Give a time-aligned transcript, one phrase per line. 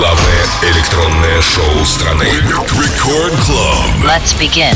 [0.00, 2.24] Главное электронное шоу страны.
[2.24, 4.04] Record Club.
[4.04, 4.74] Let's begin.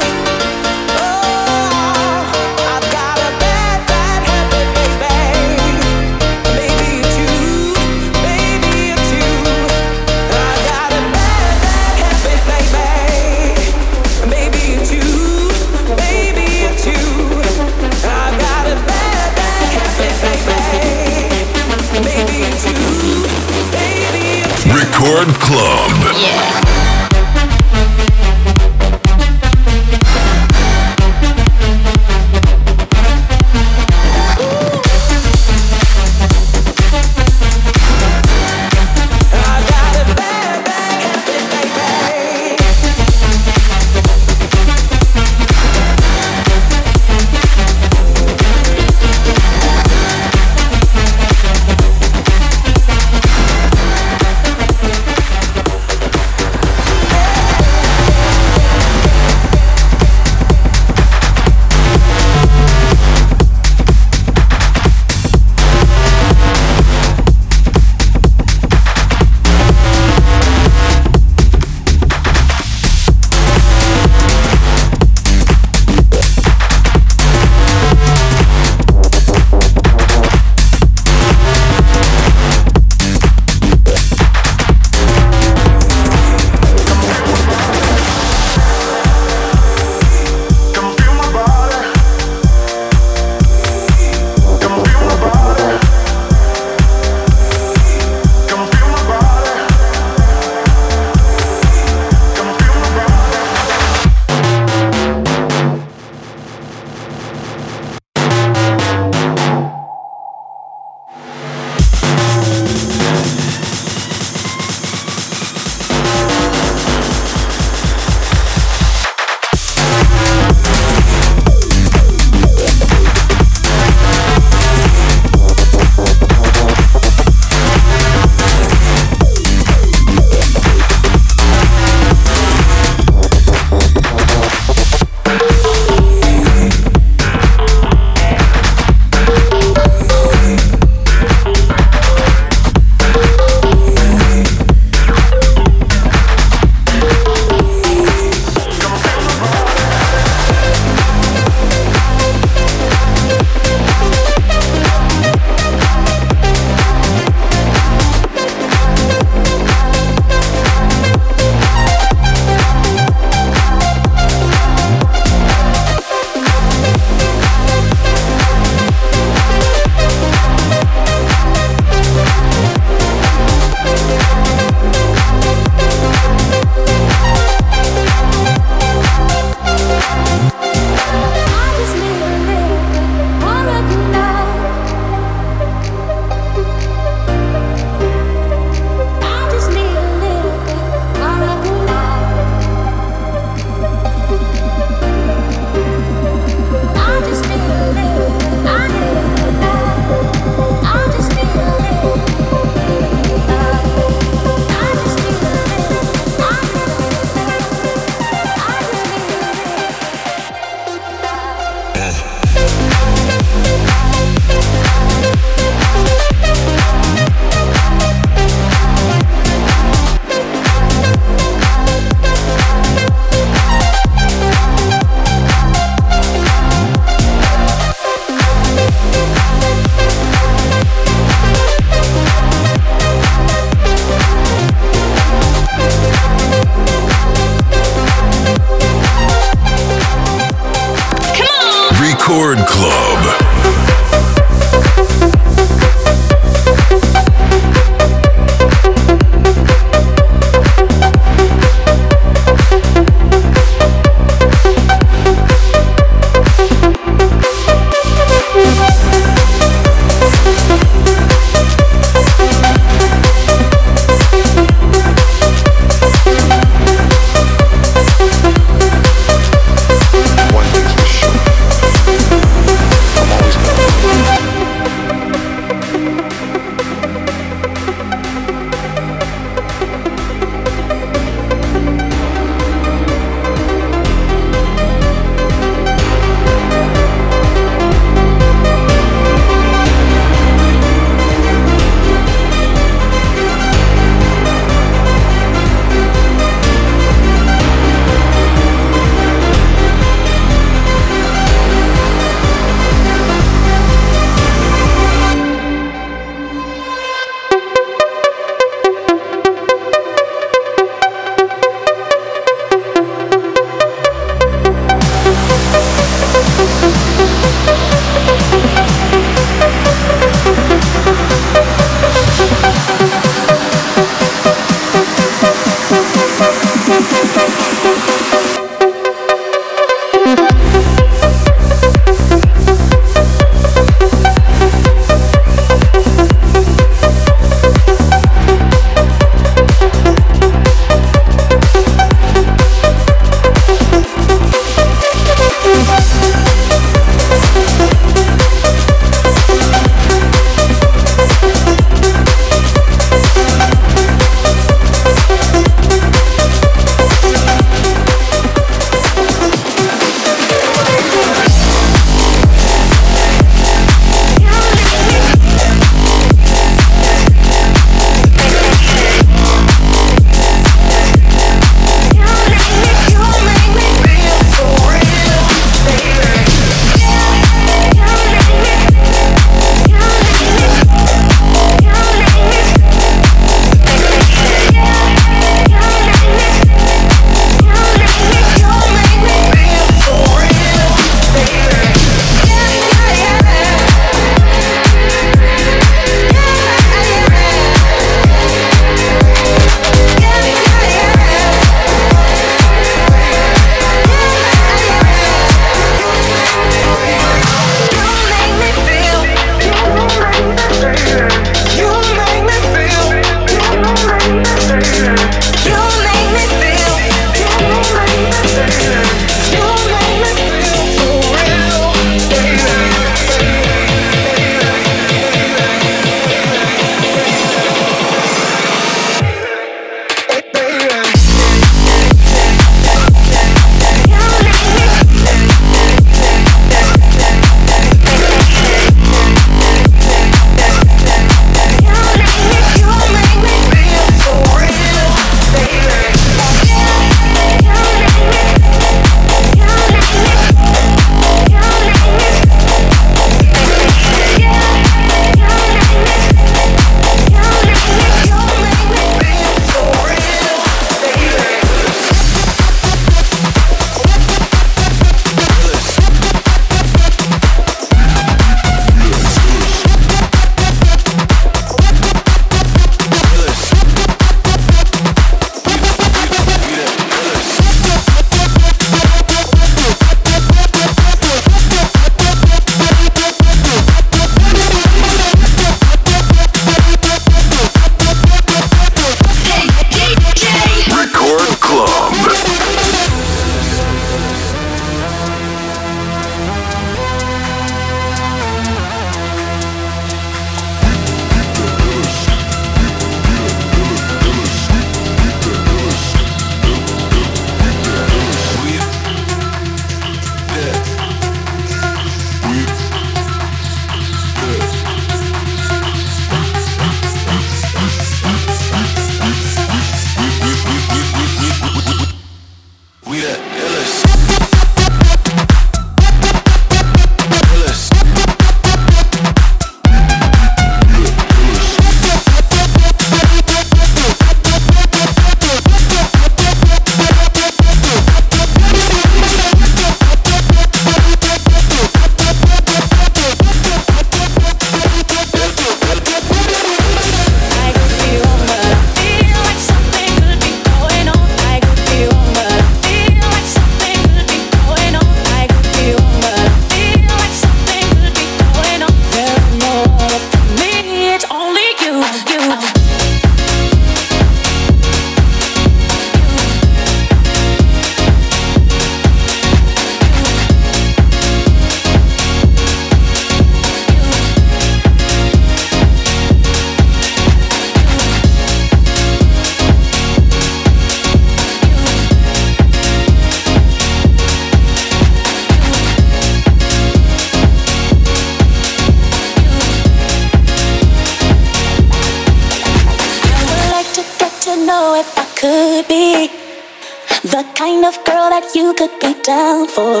[599.28, 600.00] down for.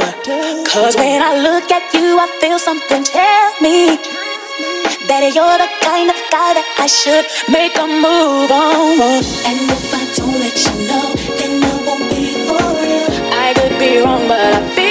[0.72, 4.00] Cause when I look at you, I feel something tell me
[5.08, 9.20] that you're the kind of guy that I should make a move on.
[9.48, 11.06] And if I don't let you know,
[11.38, 13.12] then I won't be for real.
[13.44, 14.87] I could be wrong, but I feel.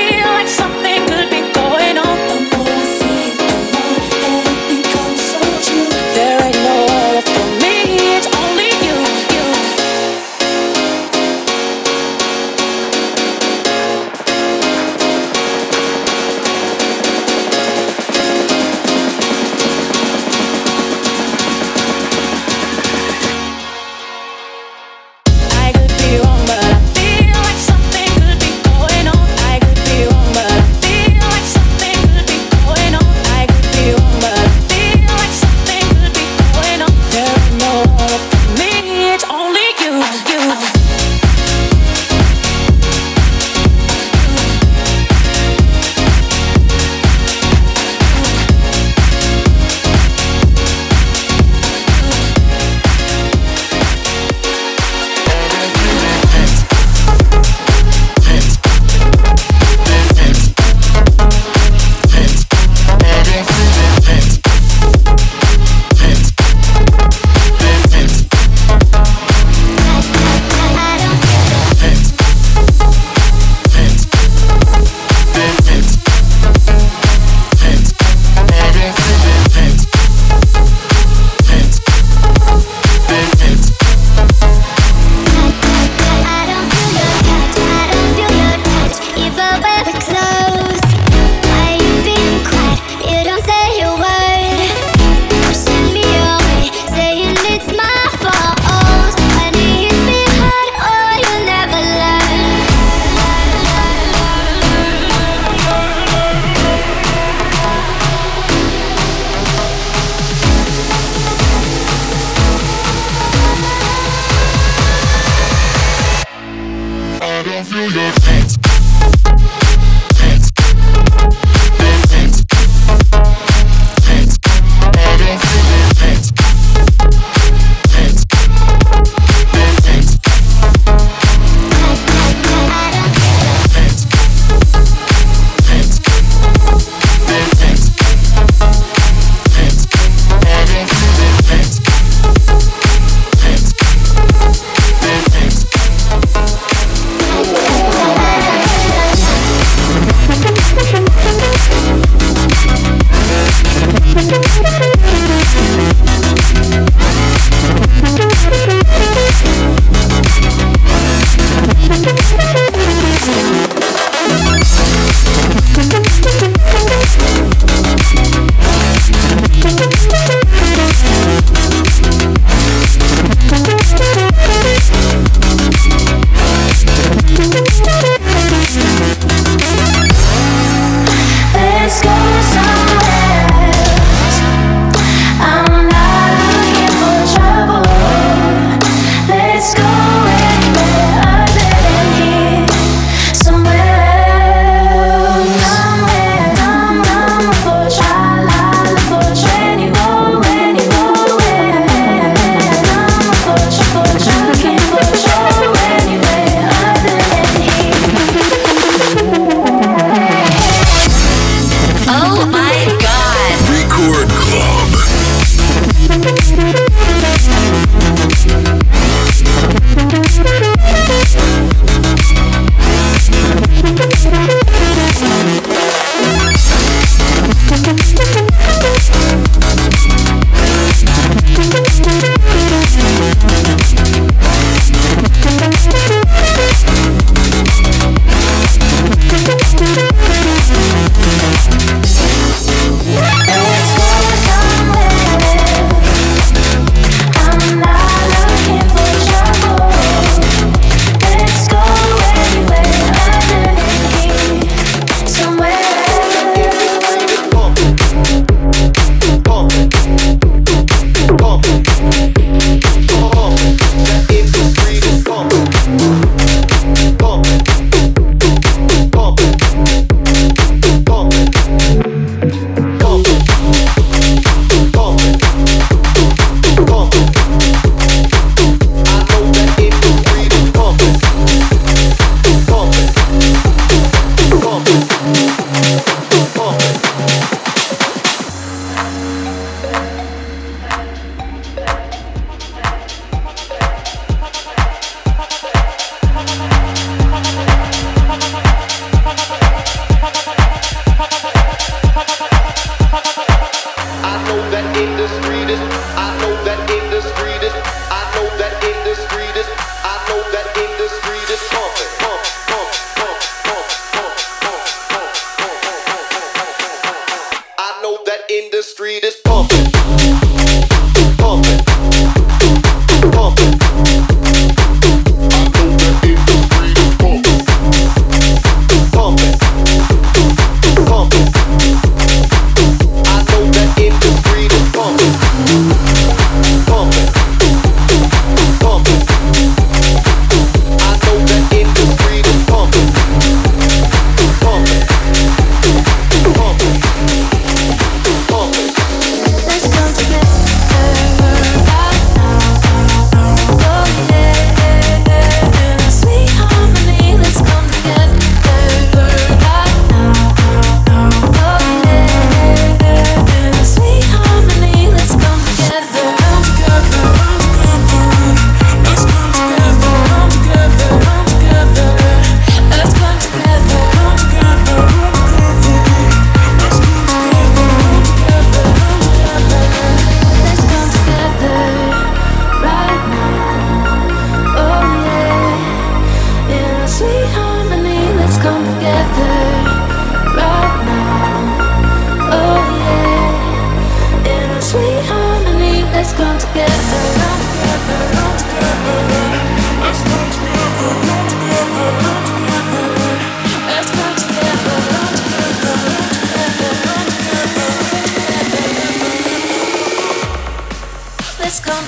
[411.69, 412.07] Well,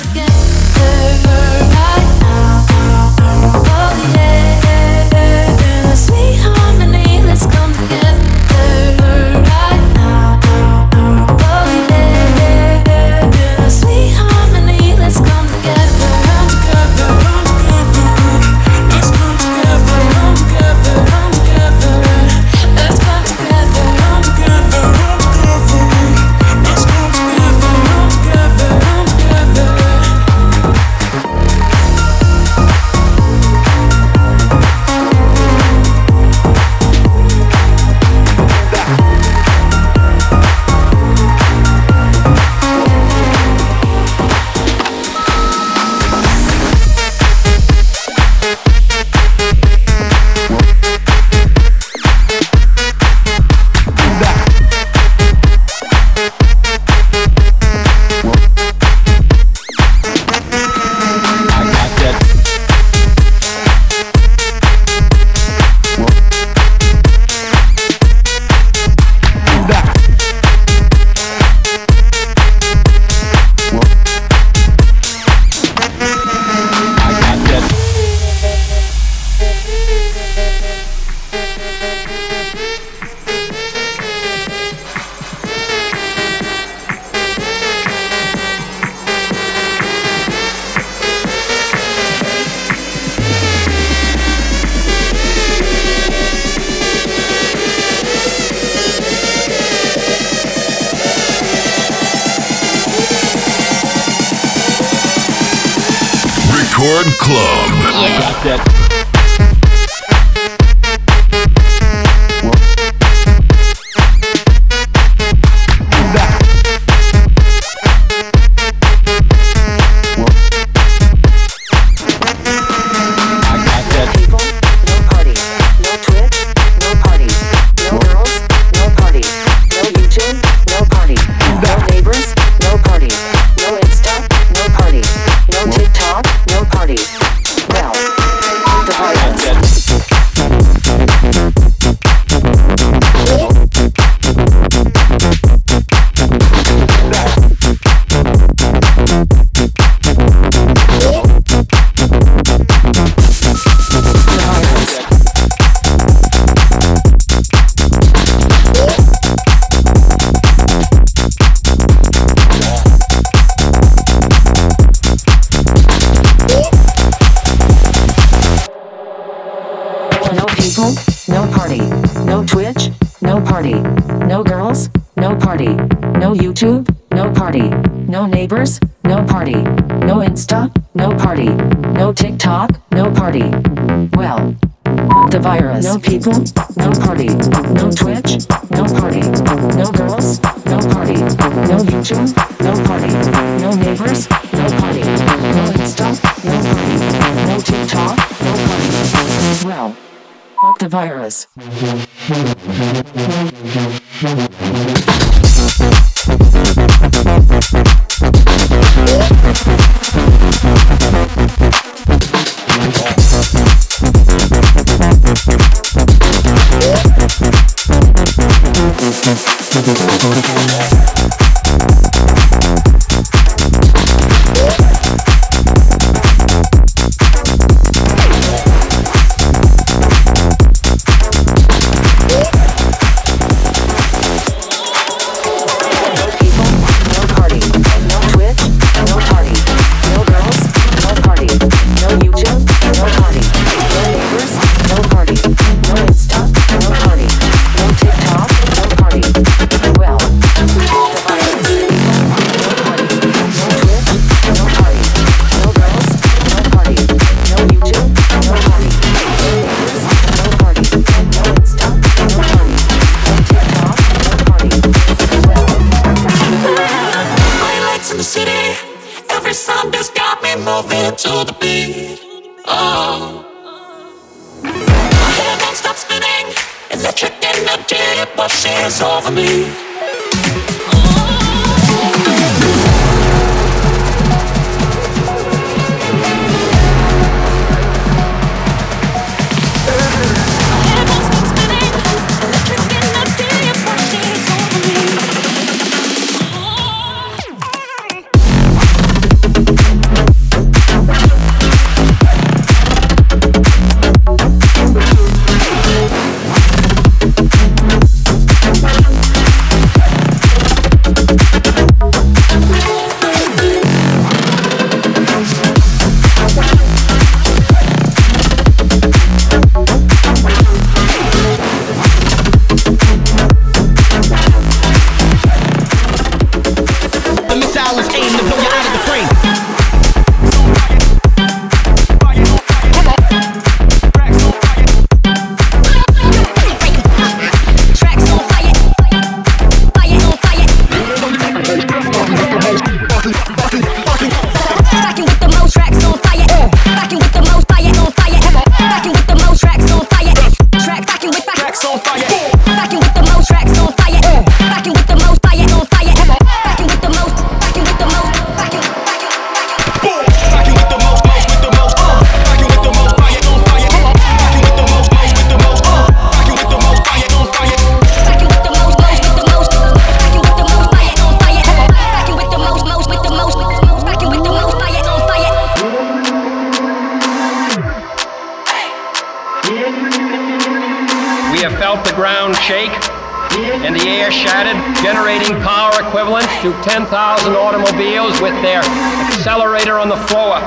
[386.61, 390.59] to 10,000 automobiles with their accelerator on the floor.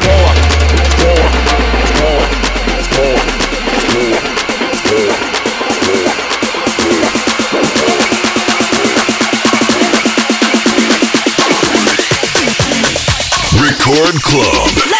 [0.00, 0.32] floor,
[0.96, 1.28] floor,
[1.92, 2.24] floor, floor,
[2.88, 4.40] floor, floor,
[4.80, 5.36] floor.
[13.60, 14.95] Record Club.